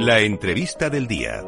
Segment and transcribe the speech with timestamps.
[0.00, 1.42] La entrevista del día.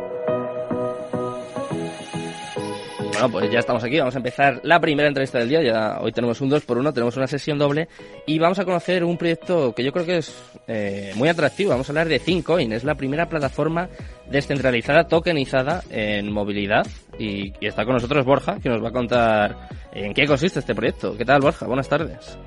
[3.13, 6.13] Bueno, pues ya estamos aquí, vamos a empezar la primera entrevista del día, ya hoy
[6.13, 7.89] tenemos un 2 por 1 tenemos una sesión doble
[8.27, 11.89] y vamos a conocer un proyecto que yo creo que es eh, muy atractivo, vamos
[11.89, 13.89] a hablar de Thinkoin, es la primera plataforma
[14.29, 16.87] descentralizada, tokenizada en movilidad
[17.19, 20.75] y, y está con nosotros Borja, que nos va a contar en qué consiste este
[20.75, 21.17] proyecto.
[21.17, 21.67] ¿Qué tal Borja?
[21.67, 22.39] Buenas tardes.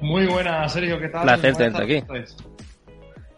[0.00, 1.24] Muy buenas, Sergio, ¿qué tal?
[1.24, 2.22] Placer tenerte aquí.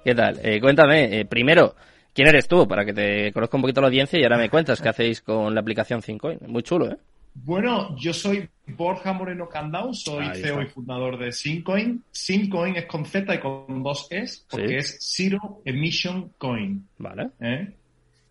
[0.05, 0.39] ¿Qué tal?
[0.43, 1.75] Eh, cuéntame, eh, primero,
[2.13, 2.69] ¿quién eres tú?
[2.69, 5.55] Para que te conozca un poquito la audiencia y ahora me cuentas qué hacéis con
[5.55, 6.39] la aplicación Thinkoin.
[6.47, 6.97] Muy chulo, ¿eh?
[7.37, 10.63] Bueno, yo soy Borja Moreno Candau, soy Ahí CEO está.
[10.63, 12.05] y fundador de Syncoin.
[12.13, 14.75] Syncoin es con Z y con dos Es, porque Sí.
[14.77, 16.87] es Zero Emission Coin.
[16.99, 17.31] Vale.
[17.41, 17.73] ¿eh?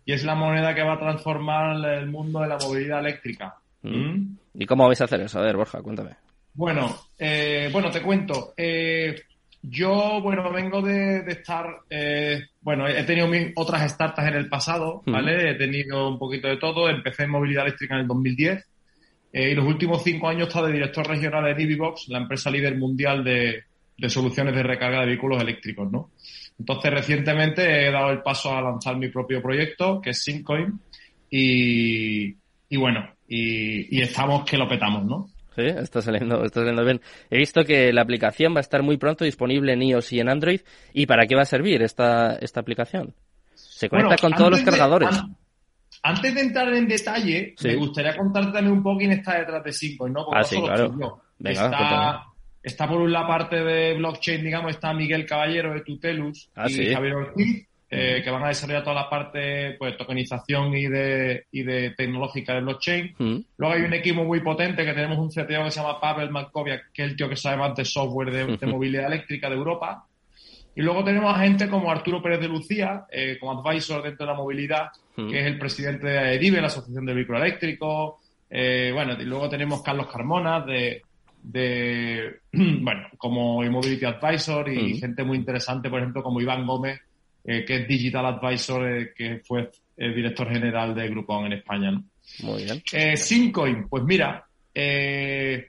[0.06, 3.56] Y es la moneda que va a transformar el mundo de la movilidad eléctrica.
[3.82, 3.90] Mm.
[3.90, 4.38] ¿Mm?
[4.60, 5.38] ¿Y cómo vais a hacer eso?
[5.38, 6.12] A ver, Borja, cuéntame.
[6.54, 8.54] Bueno, eh, bueno, te cuento.
[8.56, 9.14] Eh,
[9.66, 14.48] yo, bueno, vengo de, de estar, eh, bueno, he tenido mis otras startups en el
[14.48, 15.12] pasado, Mm.
[15.12, 15.50] ¿vale?
[15.50, 16.88] He tenido un poquito de todo.
[16.88, 18.64] Empecé en movilidad eléctrica en el 2010
[19.32, 22.50] eh, y los últimos cinco años he estado de director regional en EVBox, la empresa
[22.50, 23.64] líder mundial de,
[23.96, 26.10] de soluciones de recarga de vehículos eléctricos, ¿no?
[26.58, 30.78] Entonces, recientemente he dado el paso a lanzar mi propio proyecto, que es Syncoin,
[31.30, 32.36] y,
[32.68, 35.28] y bueno, y, y estamos que lo petamos, ¿no?
[35.54, 37.00] Sí, está saliendo, está saliendo bien.
[37.30, 40.28] He visto que la aplicación va a estar muy pronto disponible en iOS y en
[40.28, 40.60] Android.
[40.92, 43.14] ¿Y para qué va a servir esta, esta aplicación?
[43.54, 45.08] Se conecta Bueno, con todos los de- cargadores.
[45.10, 45.36] an-
[46.02, 47.68] antes de entrar en detalle, Sí.
[47.68, 50.24] me gustaría contarte también un poco quién está detrás de Syncoin, ¿no?
[50.24, 51.22] Porque Ah, no sí, claro.
[51.38, 52.24] Venga, está,
[52.62, 56.92] está por una parte de blockchain, digamos, está Miguel Caballero de Tutelus Ah, y sí.
[56.92, 57.66] Javier Ortiz,
[57.96, 62.54] eh, que van a desarrollar toda la parte pues tokenización y de, y de tecnológica
[62.54, 63.14] de blockchain.
[63.18, 66.30] Mm, Luego hay un equipo muy potente que tenemos un CTO que se llama Pavel
[66.30, 69.56] Malkoviak, que es el tío que sabe más de software de, de movilidad eléctrica de
[69.56, 70.06] Europa.
[70.76, 74.32] Y luego tenemos a gente como Arturo Pérez de Lucía, eh, como advisor dentro de
[74.32, 75.30] la movilidad, Mm.
[75.30, 78.14] que es el presidente de AEDIVE, la Asociación de Vehículos Eléctricos.
[78.50, 81.02] Eh, bueno, y luego tenemos Carlos Carmona de,
[81.44, 84.98] de bueno, como Mobility Advisor y Mm.
[84.98, 87.00] gente muy interesante, por ejemplo, como Iván Gómez,
[87.44, 91.90] eh, que es Digital Advisor, eh, que fue el director general de Groupon en España.
[91.90, 92.04] ¿no?
[92.42, 92.82] muy bien.
[92.92, 94.44] Eh, Syncoin, pues mira,
[94.74, 95.66] eh,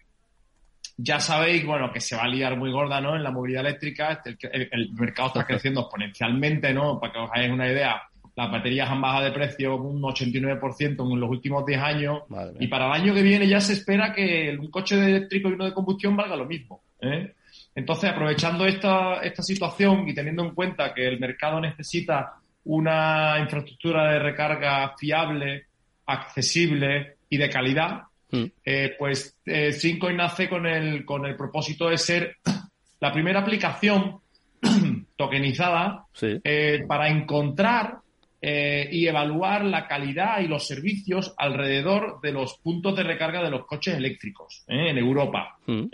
[0.97, 3.16] ya sabéis, bueno, que se va a liar muy gorda, ¿no?
[3.16, 7.00] En la movilidad eléctrica, el, el- el mercado está creciendo exponencialmente, ¿no?
[7.00, 8.02] Para que os hagáis una idea,
[8.35, 12.68] las baterías han bajado de precio un 89% en los últimos 10 años Madre y
[12.68, 15.74] para el año que viene ya se espera que un coche eléctrico y uno de
[15.74, 16.81] combustión valga lo mismo.
[17.02, 17.34] ¿eh?
[17.75, 24.12] Entonces, aprovechando esta, esta situación y teniendo en cuenta que el mercado necesita una infraestructura
[24.13, 25.66] de recarga fiable,
[26.06, 31.90] accesible y de calidad, Mm, eh, pues eh, Syncoin nace con el, con el propósito
[31.90, 32.38] de ser
[33.00, 34.19] la primera aplicación
[35.16, 36.40] tokenizada sí.
[36.44, 38.00] eh, para encontrar
[38.41, 43.50] eh, y evaluar la calidad y los servicios alrededor de los puntos de recarga de
[43.50, 45.58] los coches eléctricos en Europa.
[45.66, 45.85] Mm.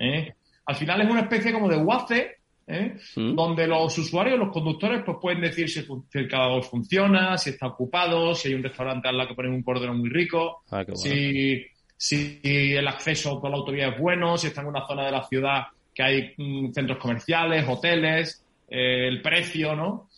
[0.66, 2.98] Al final es una especie como de WACE, ¿eh?
[3.16, 3.36] mm.
[3.36, 8.34] donde los usuarios, los conductores, pues pueden decir si, el cargador funciona, si está ocupado,
[8.36, 10.96] si hay un restaurante al lado que ponen un cordero muy rico, Ah, bueno.
[10.96, 11.66] si,
[11.98, 15.24] si el acceso por la autovía es bueno, si está en una zona de la
[15.24, 15.64] ciudad
[15.94, 20.10] que hay mm, centros comerciales, hoteles, eh, el precio, ¿no?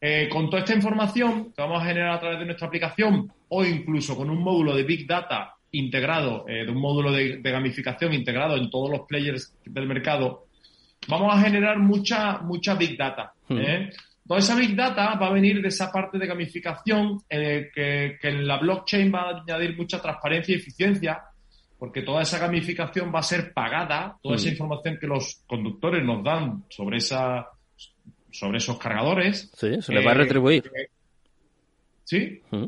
[0.00, 3.64] Eh, con toda esta información que vamos a generar a través de nuestra aplicación o
[3.64, 8.12] incluso con un módulo de Big Data integrado, eh, de un módulo de, de gamificación
[8.14, 10.46] integrado en todos los players del mercado,
[11.08, 13.32] vamos a generar mucha, mucha Big Data.
[13.50, 13.90] ¿eh?
[14.26, 18.28] Toda esa Big Data va a venir de esa parte de gamificación eh, que, que
[18.28, 21.20] en la blockchain va a añadir mucha transparencia y eficiencia,
[21.78, 24.52] porque toda esa gamificación va a ser pagada, toda esa Mm.
[24.52, 27.48] información que los conductores nos dan sobre esa
[28.30, 30.70] sobre esos cargadores, Sí, se le va a eh, retribuir.
[32.04, 32.40] ¿sí?
[32.50, 32.64] Mm,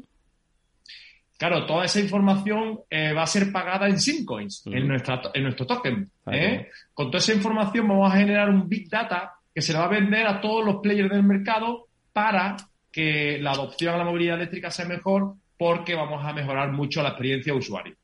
[1.46, 5.66] Claro, toda esa información eh, va a ser pagada en Syncoins, en, nuestra, en nuestro
[5.66, 6.10] token.
[6.24, 6.70] Ah, ¿eh?
[6.94, 9.88] Con toda esa información vamos a generar un Big Data que se le va a
[9.88, 12.56] vender a todos los players del mercado para
[12.90, 17.10] que la adopción a la movilidad eléctrica sea mejor porque vamos a mejorar mucho la
[17.10, 17.94] experiencia de usuario.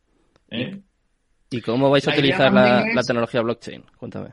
[0.50, 0.79] ¿eh?
[1.49, 3.85] ¿Y cómo vais a La utilizar la, también es- la tecnología blockchain?
[3.97, 4.31] Cuéntame.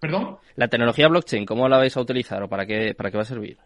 [0.00, 0.38] ¿Perdón?
[0.54, 3.26] La tecnología blockchain, ¿cómo la vais a utilizar o para qué, para qué va a
[3.26, 3.58] servir?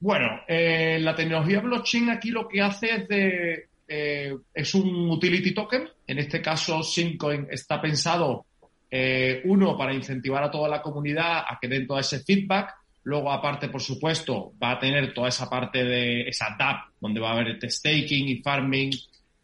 [0.00, 5.52] Bueno, eh, la tecnología blockchain aquí lo que hace es de eh, es un utility
[5.52, 5.88] token.
[6.06, 8.46] En este caso, Syncoin está pensado
[8.90, 12.74] eh, uno para incentivar a toda la comunidad a que den todo ese feedback.
[13.04, 17.30] Luego, aparte, por supuesto, va a tener toda esa parte de esa DApp donde va
[17.30, 18.90] a haber staking y farming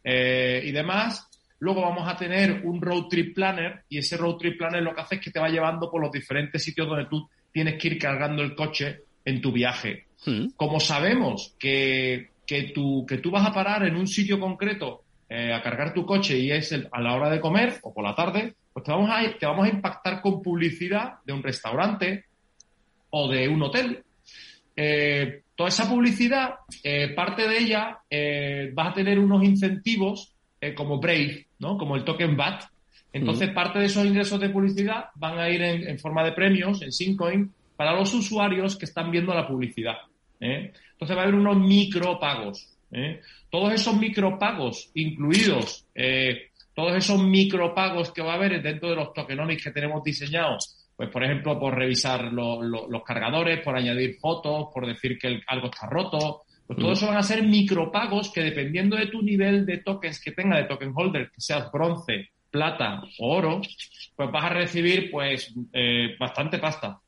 [0.04, 1.28] eh, y demás.
[1.60, 5.00] Luego vamos a tener un road trip planner y ese road trip planner lo que
[5.00, 7.98] hace es que te va llevando por los diferentes sitios donde tú tienes que ir
[7.98, 10.06] cargando el coche en tu viaje.
[10.24, 10.48] Hmm.
[10.56, 15.52] Como sabemos que, que, tú, que tú vas a parar en un sitio concreto eh,
[15.52, 18.54] a cargar tu coche y es a la hora de comer o por la tarde,
[18.72, 22.24] pues te vamos, a, te vamos a impactar con publicidad de un restaurante
[23.10, 24.02] o de un hotel.
[24.74, 27.98] Eh, toda esa publicidad, eh, parte de ella
[28.72, 30.32] vas a tener unos incentivos
[30.74, 31.76] como Brave, ¿no?
[31.76, 32.64] como el token BAT.
[33.12, 36.92] Entonces, parte de esos ingresos de publicidad van a ir en, forma de premios, en
[36.92, 39.96] Syncoin, para los usuarios que están viendo la publicidad.
[40.40, 42.68] Entonces, va a haber unos micropagos.
[42.92, 43.20] ¿eh?
[43.50, 49.12] Todos esos micropagos incluidos, eh, todos esos micropagos que va a haber dentro de los
[49.12, 54.86] tokenomics que tenemos diseñados, pues por ejemplo, por revisar los cargadores, por añadir fotos, por
[54.86, 59.06] decir que algo está roto, pues todo eso van a ser micropagos que dependiendo de
[59.06, 63.60] tu nivel de tokens que tenga de token holder, que seas bronce, plata o oro,
[64.14, 67.00] pues vas a recibir pues eh, bastante pasta.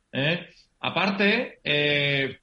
[0.81, 2.39] Aparte, eh,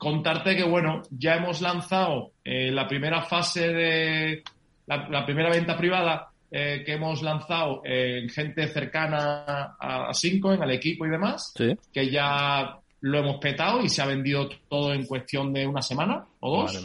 [0.00, 4.42] contarte que, bueno, ya hemos lanzado eh, la primera fase de
[4.86, 10.70] la, primera venta privada eh, que hemos lanzado en gente cercana a, Cinco, en al
[10.70, 11.52] equipo y demás,
[11.92, 16.24] que ya lo hemos petado y se ha vendido todo en cuestión de una semana
[16.40, 16.82] o dos.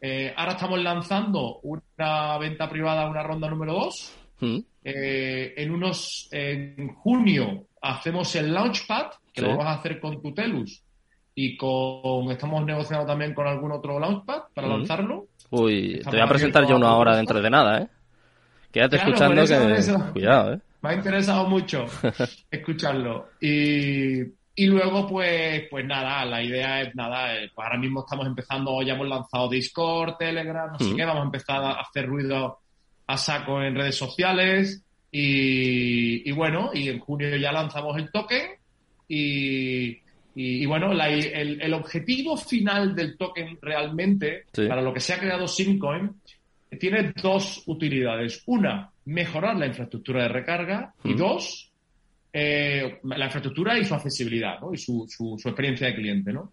[0.00, 4.14] Eh, ahora estamos lanzando una venta privada, una ronda número dos.
[4.40, 4.58] Mm.
[4.84, 10.82] en unos, en junio hacemos el Launchpad, que lo vamos a hacer con Tutelus,
[11.40, 15.28] y con estamos negociando también con algún otro launchpad para lanzarlo.
[15.50, 17.88] Uy, te voy a presentar yo uno ahora dentro de nada, ¿eh?
[18.72, 20.12] Quédate escuchando que...
[20.12, 20.60] Cuidado, ¿eh?
[20.82, 21.86] Me ha interesado mucho
[22.50, 23.28] escucharlo.
[23.40, 24.18] Y,
[24.56, 28.82] y luego, pues, pues nada, la idea es nada, eh, pues ahora mismo estamos empezando,
[28.82, 32.58] ya hemos lanzado Discord, Telegram, no sé qué, vamos a empezar a hacer ruido
[33.06, 34.82] a saco en redes sociales
[35.12, 38.58] y, y bueno, y en junio ya lanzamos el token
[39.06, 40.07] y,
[40.40, 46.12] y, bueno, el, objetivo final del token realmente, para lo que se ha creado Syncoin,
[46.78, 48.44] tiene dos utilidades.
[48.46, 50.94] Una, mejorar la infraestructura de recarga.
[51.02, 51.72] Y dos,
[52.32, 54.72] eh, la infraestructura y su accesibilidad, ¿no?
[54.72, 56.52] Y su, su, experiencia de cliente, ¿no?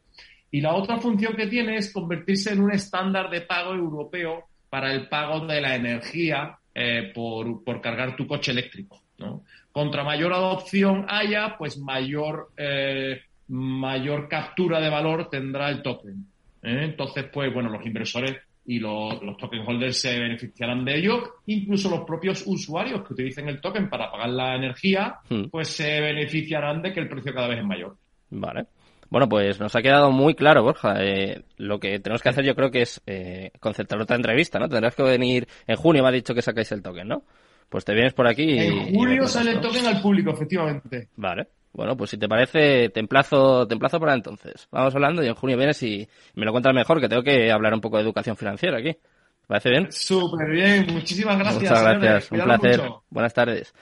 [0.49, 4.91] Y la otra función que tiene es convertirse en un estándar de pago europeo para
[4.91, 9.43] el pago de la energía eh, por, por, cargar tu coche eléctrico, ¿no?
[9.71, 16.25] Contra mayor adopción haya, pues mayor eh, mayor captura de valor tendrá el token.
[16.63, 16.79] ¿eh?
[16.83, 22.01] Entonces, pues bueno, los inversores y los, token holders se beneficiarán de ello, incluso los
[22.01, 25.45] propios usuarios que utilicen el token para pagar la energía, hmm.
[25.51, 27.95] pues se beneficiarán de que el precio cada vez es mayor.
[28.31, 28.65] Vale.
[29.09, 30.95] Bueno, pues nos ha quedado muy claro, Borja.
[31.03, 34.67] Eh, lo que tenemos que hacer yo creo que es eh, concertar otra entrevista, ¿no?
[34.67, 37.23] Tendrás que venir en junio, me ha dicho que sacáis el token, ¿no?
[37.69, 38.57] Pues te vienes por aquí y...
[38.57, 41.09] En junio sale el token al público, efectivamente.
[41.17, 41.47] Vale.
[41.75, 44.67] Bueno, pues si te parece, te emplazo, te emplazo para entonces.
[44.71, 47.73] Vamos hablando y en junio vienes y me lo cuentas mejor, que tengo que hablar
[47.73, 48.93] un poco de educación financiera aquí.
[48.93, 49.91] ¿Te parece bien?
[49.91, 51.63] Súper bien, muchísimas gracias.
[51.63, 52.81] Muchas gracias, un placer.
[53.09, 53.73] Buenas tardes.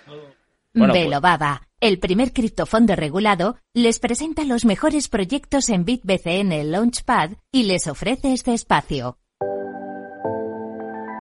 [0.73, 7.33] Bueno, Baba, pues- el primer criptofondo regulado, les presenta los mejores proyectos en BitBCN Launchpad
[7.51, 9.19] y les ofrece este espacio.